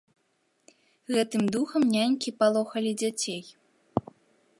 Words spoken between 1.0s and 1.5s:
Гэтым